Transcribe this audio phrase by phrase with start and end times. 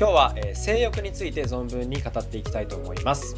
[0.00, 3.34] 今日は、えー、性欲について存分に語っていきたいと思います。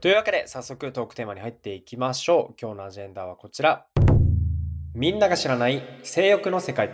[0.00, 2.54] というわけで早速トークテーマに入っていきましょう。
[2.62, 3.84] 今日のアジェンダはこちら。
[4.94, 6.90] みんなが知らない性欲の世界。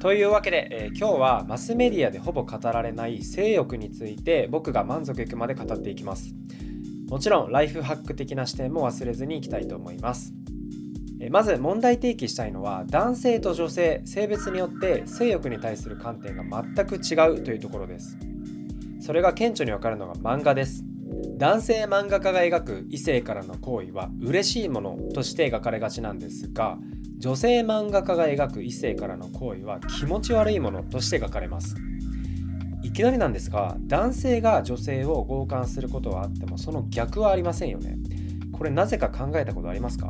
[0.00, 6.34] というわけで、えー、今日はマスメディアでほぼ語られない性欲について僕が満足いくまで語っていきます。
[7.08, 10.32] もちろんライフハック的な視点も忘れずにいきたいと思います。
[11.30, 18.16] まず問題提起したいのは男性と女性性別によって性欲に対する観点が全く違うというところです。
[19.00, 20.84] それが顕著にわかるのが漫画です。
[21.36, 26.78] 男性漫画家が描く異性からの行為は嬉しいものとして描かれがちなんですが
[27.16, 31.76] 女性漫画家が描く異性からの行為は気持ち悪いものとして描かれます。
[32.82, 37.96] いきなりなんですが男性が女性を強姦することはあってもその逆はありませんよね。
[38.52, 40.08] これなぜか考えたことありますか？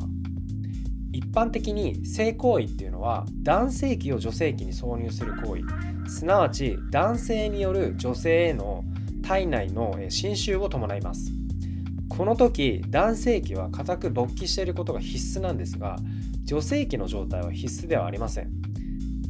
[1.12, 5.62] 一般的に性行為っていうのは男性器を女性器に挿入する行為。
[6.10, 8.84] すなわち男性による女性への
[9.22, 11.32] 体内の侵襲を伴います。
[12.08, 15.96] この時男性器は固く勃起していることが必須なんですが
[16.44, 18.50] 女性器の状態は必須ではありません。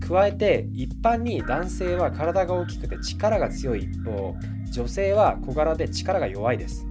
[0.01, 4.35] 加えて一般に男性は体が大きくて力が強い一方
[4.71, 6.87] 女性は小柄で力が弱いです。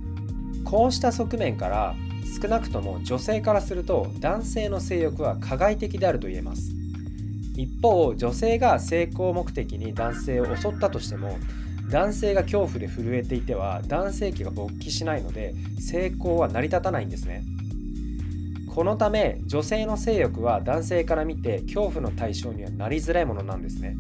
[0.64, 1.96] こうした側面から
[2.42, 6.72] 少なくとも女性からすると男性の性欲は加害的であると言えます。
[7.56, 11.40] 一方女性が性交目的に男性を襲ったとしても
[11.90, 17.44] 男性が恐怖で震えていては男性器が勃起しないので性交は成り立たないんですね。
[18.74, 23.98] このため女性の性欲は男性から見て恐怖の対象にはなりづらいものなんですね。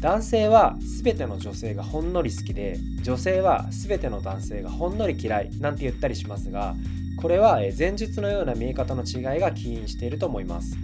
[0.00, 6.76] 男性は全ての女性がほんのり好きで女性は全ての男性がほんのり嫌いなんて言ったりしますが
[7.16, 10.76] これは前述のような見え方の違いが起因していると思います。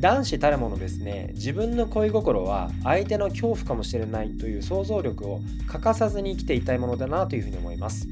[0.00, 8.06] 男子たるものですね自分の恋心は相手の恐怖かもしれないという想像力を欠かさずに生きていたいものだなというふうに思います。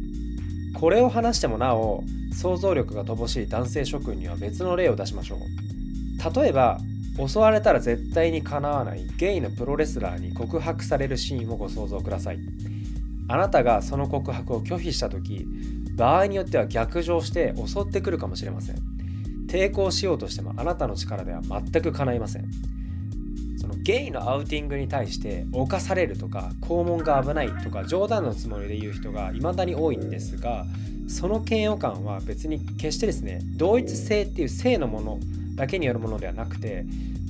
[0.75, 2.03] これを話してもなお
[2.35, 6.35] 想像力が乏しい男性諸君には別の例を出しましょう。
[6.35, 6.81] 例えば
[7.19, 12.39] 襲われたら絶対にかなわないゲイのプロレスラーに告白されるシーンをご想像ください。
[13.29, 15.47] あなたがその告白を拒否した時
[15.97, 18.77] 場合によっては逆上して襲ってくるかもしれません。
[19.49, 22.45] 抵抗しようとしてもあなたの力では全く叶いません。
[23.59, 30.67] そのゲイのアウティングに対して犯されるとか肛門が危ないとか冗談のつもりで言う人が未だに多いんですが
[31.09, 35.19] その嫌悪感は別に決してですね同一性っていう性のもの
[35.57, 36.85] だけによるものではなくて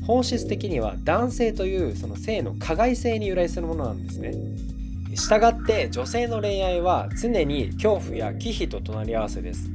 [0.06, 4.34] 本質的には男性というその性の加害性に由来するものなんですね。
[5.14, 9.70] したがって女性の恋愛は常に恐怖や忌避と隣り合わせです。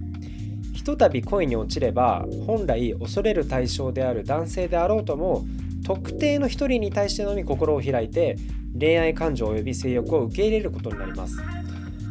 [0.73, 5.45] ひとたび恋に落ちれば本来恐れる対象である男性であろうとも
[5.85, 8.37] 特定の一人に対してのみ心を開いて
[8.79, 11.37] 恋愛感情及び性欲を受け入れることになります。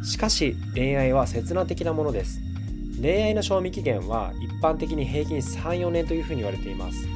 [0.03, 2.39] しかし恋愛は刹那的なものです。
[3.01, 7.07] 恋愛の賞味期限は一般的に平均34年というふうに言われています。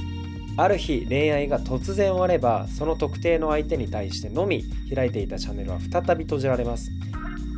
[0.57, 4.63] ある日恋愛が突然終わればその特定の相手に対してのみ
[4.93, 6.91] 開いていたチャンネルは再び閉じられます。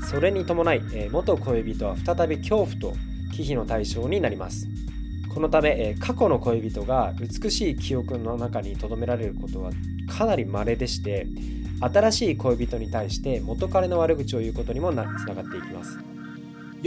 [0.10, 2.94] それに伴い、え元恋人は再び恐怖と
[3.34, 4.68] 忌避の対象になります。
[5.34, 9.72] このため、え過去の恋人が美しい記憶の中に留められることは
[10.10, 11.28] かなり稀でして
[11.80, 16.17] 新しい恋人に対して元彼の悪口を言うことにもつながっていきます。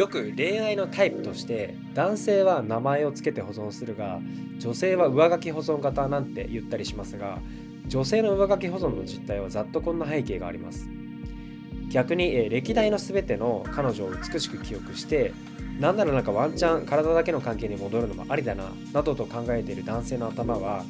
[0.00, 4.18] よく恋愛のタイプとして男性は名前を付けて保存するが
[4.58, 7.38] 女性は上書き保存型なんて言ったりしますが
[7.86, 10.88] 女性の上書き保存の実態はざっとこんな背景があります。
[11.90, 15.34] 逆に、え歴代の全ての彼女を美しく記憶して
[15.78, 20.84] なんならなんかワンチャン体だけの関係に戻るのもありだななどと考えている男性の頭は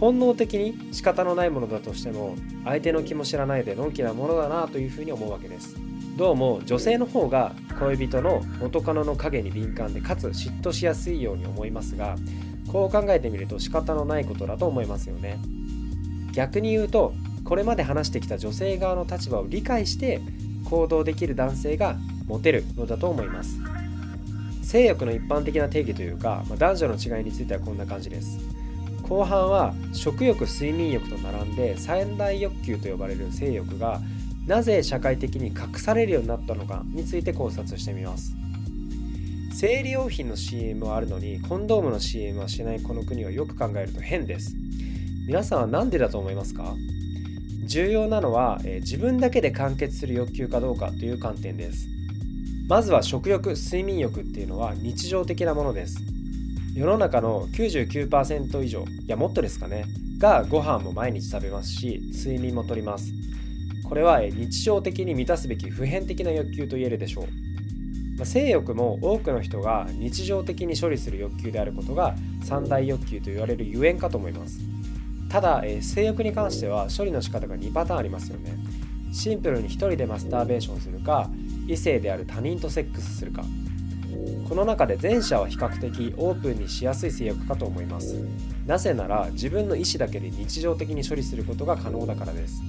[0.00, 5.76] 本能的に仕方のないものだとしても相手の気も知らないでのんきなものだなというふうに思うわけです。
[6.16, 12.16] どうも女性の方が恋人の元カノの影に敏感でかつ嫉妬しやすいように思いますが
[12.72, 15.38] こう考えてみると仕方のないことだと思いますよね。
[16.32, 17.12] 逆に言うと
[17.44, 20.22] これまで話してきた女性側の立場を理解して
[20.64, 21.96] 行動できる男性が
[22.26, 23.58] モテるのだと思います。
[24.62, 28.38] 性欲の一般的な定義というか、まあ、男女の違いについてはこんな感じです。
[29.02, 34.00] 後半は食欲睡眠欲と並んで三大欲求と呼ばれる性欲が
[34.46, 38.34] なぜ社会的に隠されるようになったのかについて考察してみます。
[39.52, 44.54] 生理用品の CM はあるのにコンドームの CM はしないこの国はよく考えると変です。
[45.26, 46.74] 皆さんは何でだと思いますか？
[47.64, 51.88] 重要なのは、えー、自分だけで完結する欲求かどうかという観点です。
[52.68, 55.98] まずは食欲睡眠欲っていうのは日常的なものです。
[56.74, 59.86] 世の中の99%以上いやもっとですかね。
[60.18, 63.12] がご飯も毎日食べますし睡眠もとります。
[63.88, 67.24] これは日常的に満たすべき普遍的な欲求と言えるでしょう、
[68.16, 74.58] まあ、性欲も多くの人が日常的に処理する欲求であることが三大欲求と言われるゆえんかと思います。
[75.28, 78.56] ただ、え性欲に関しては処理の仕方が2パターンありますよね。
[79.12, 81.30] シンプルに1人でマスターベーションするか
[81.66, 83.44] 異性である他人とセックスするか。
[84.48, 88.24] この中で前者は比較的オープンにしやすい性欲かと思います。
[88.66, 92.62] なぜなら自分の意思だけで日常的に処理することが可能だからです。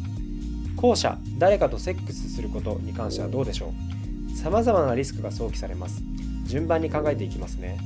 [0.77, 3.73] 後者誰かとセックスすることに関してはどうでしょ
[4.31, 4.37] う？
[4.37, 6.01] 様々なリスクが想起されます。
[6.45, 7.77] 順番に考えていきますね、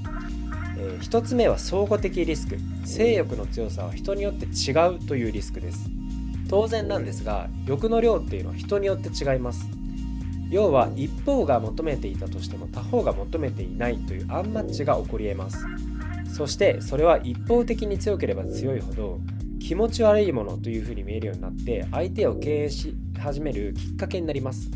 [0.78, 2.60] えー、1つ目は相互的リスク。
[2.86, 5.90] 性欲の強さは人によって違うというリスクです。
[6.50, 9.66] 当然なんですが欲の量っていうのは人によって違います。
[10.50, 15.66] 要は一方が求めていたとしても他方が求めていないというアンマッチが起こり得ます。
[16.36, 19.20] そしてそれは一方的に強ければ強いほど
[19.62, 24.70] 気持ち悪いものというふうに見えるようになって相手を敬遠し始めるきっかけになります。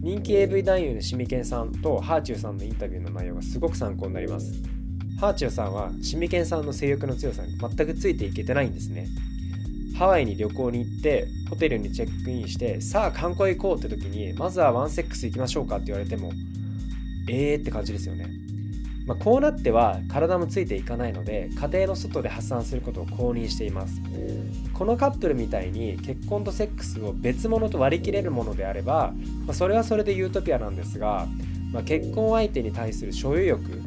[0.00, 4.52] 人気 AV 男優のシミケンさんとハーチューさんのインタビューの内容がすごく参考になります。
[5.20, 9.06] ハーチューさんはシミケンさんの性欲の強さに全くついていけてないんですね。
[9.96, 16.32] ハワイに旅行に行ってホテルにチェックインしてさあ観光行こうって時にまずはワンセックス行きましょうかって言われても
[17.28, 18.26] えーって感じですよね、
[19.06, 24.00] まあ、こうなっては体もついていかないので家庭の外で発散することを公認しています。
[24.72, 29.12] このカップルみたいに結婚とセックスを別物と割り切れるものであれば、
[29.46, 31.26] まあ、それはそれでユートピアなんですが、
[31.72, 33.82] まあ、結婚相手に対する所有欲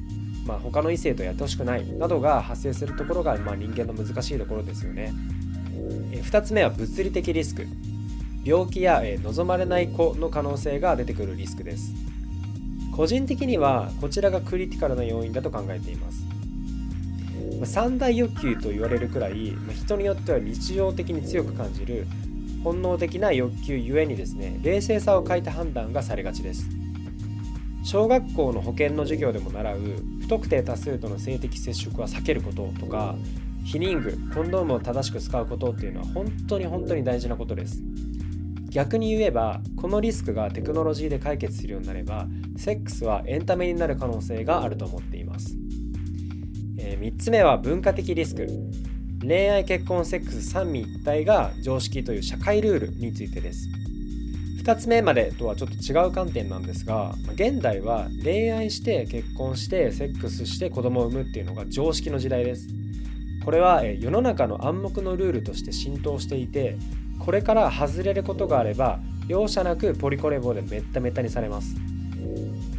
[0.45, 5.11] まあ、他の異性とやってほしくないなどが発生するところが、まあ、人間の難しいところですよね。
[6.11, 7.67] 2つ目は物理的リスク。
[8.43, 11.93] 病気や望まれない子の可能性が出てくるリスクです。
[12.95, 16.25] 個人的にはこちらがクリティカルな要因だと考えています。
[17.65, 22.05] 三大欲求と言われるくらい人によっては日常的に強く感じる
[22.63, 26.69] 本能的な欲求ゆえにですね冷静さを欠いた判断がされがちです。
[27.83, 29.79] 小学校の保健の授業でも習う
[30.21, 33.15] 不特定多数との性的接触は避けることとか
[33.65, 37.83] 避妊具コンドームを正しく使うことっていうのは本当に本当に大事なことです。
[38.75, 42.27] 逆に言えばこのリスクがテクノロジーで解決するようになれば
[42.57, 45.55] セックスはエンタメになる可能性があると思っています、
[46.77, 48.45] えー、3つ目は文化的リスク。
[49.21, 53.69] 恋愛結婚セックス三位一体が常識という社会ルールについてです。
[54.61, 62.67] 2つ目までとはちょっと違う観点なんですが現代は恋愛して結婚してセックスして子供を産むっていうのが常識の時代です。
[63.45, 66.77] これは世の中の暗黙のルールとして浸透していて
[67.19, 71.75] これから外れることがあれば容赦なくポリコレ棒でメッタメタにされます。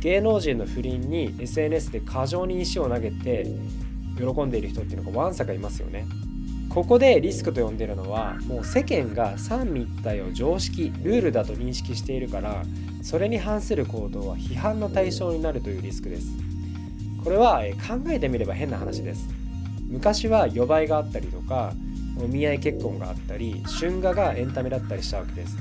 [0.01, 3.47] 芸能人の不倫に SNS で過剰に石を投げて
[4.17, 6.07] 喜んでいる人っていうのがわんさかいますよね。
[6.69, 12.63] ここでリスクと呼んでるのはもう世間が三位一体を常識ルールだと認識しているから
[13.03, 16.29] それに反する行動は批判の対象になるというリスクです。
[17.25, 19.29] これは考えてみれば変な話です。
[19.89, 21.73] 昔は予売があったりとか
[22.23, 25.57] お見合い結婚があったり春画がエンタメだったりしたわけです。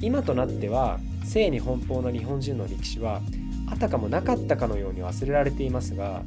[0.00, 3.20] 今となっては性に奔放な日本人の歴史は
[3.66, 6.22] あたかもなかったかのように忘れられていますが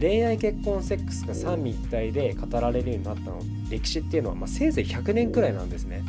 [0.00, 6.02] 恋愛結婚セックスが三位一体で語られるようになったの歴史っていうのは、まあ、せいぜい100年くらいなんですね。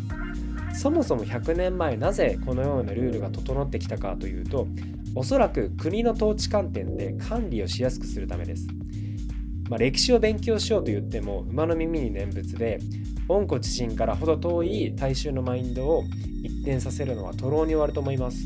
[0.73, 4.67] そもそも100年前なぜこのようなルールが整ってきたかというと
[5.13, 8.67] おそらく国の統治観点で管理をしやすくするためです。
[9.73, 12.77] まあ、歴史を勉強しようと言っても馬の耳に念仏で
[13.27, 16.03] 温故知新からほど遠い大衆のマインドを
[16.43, 18.45] 一転させるのは徒労に終わると思います、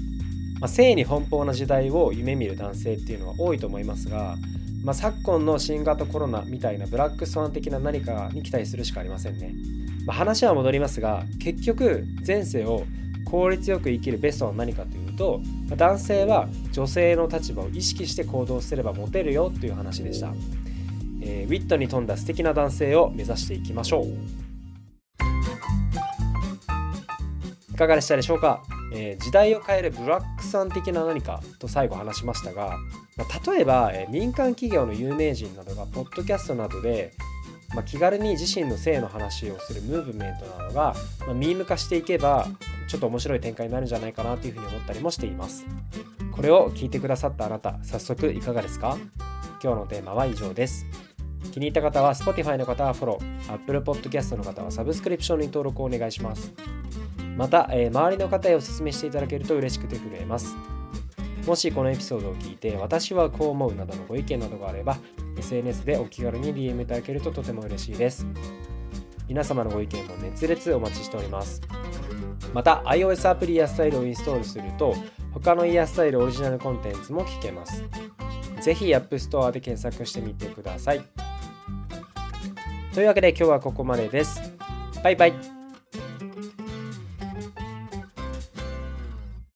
[0.62, 4.38] まあ、性に奔放な時代を夢見る男性っていうのは多いと思いますが、
[4.86, 9.54] まあ、昨今の新型コロナみたいなブラックスワン的な何かに期待するしかありませんね、
[10.06, 12.86] まあ、話は戻りますが結局前世を
[13.26, 15.42] 効率よく生きるベストは何かというと
[15.76, 20.34] 男性は女性の立場を意識して行動すればモテるよという話でした。
[21.28, 24.06] えー、ウィットに富んだ素敵な男性を目指していきましょう。
[27.74, 32.78] いかがでしたでしょうか、えー、時代を変えるブラックさん的な何かと最後話しましたが、
[33.18, 37.14] まあ、例えば、えー、民間企業の有名人などがポッドキャストなどで
[37.76, 42.48] まあ、気軽に自身の性の話をするムーブメントなのが、まあ、ミーム化していけば
[42.88, 45.66] ちょっと面白い展開になるんじゃないかなというふうに思ったりもしています。
[46.32, 48.98] これを聞いてくださったあなた早速いかがですか？
[49.62, 50.86] 今日のテーマは以上です。
[51.52, 56.54] 気に入った方は Spotify の方はフォロー Apple Podcast の方はサブスクリプションに登録をお願いします。
[57.36, 60.56] また、えー、周りの方へお勧めしていただけると嬉しくて震えます。
[61.46, 64.98] もしこのエピソードを聞いて私はこう思うなどのご意見などがあれば
[65.38, 68.28] SNS でお気軽に DM いただけるととても嬉しいです。
[69.28, 71.62] 皆様のご意見も熱烈お待ちしております。
[72.54, 74.96] また iOS アプリイヤスタイルをインストールすると
[75.32, 77.84] 他のイヤースタイルオリジナルコンテンツも聞けます。
[78.62, 81.27] ぜひ App Store で検索してみてください。
[82.98, 84.42] というわけで今日はここまでです。
[85.04, 85.57] バイバイ。